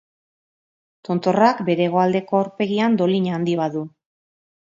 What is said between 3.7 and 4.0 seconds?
du.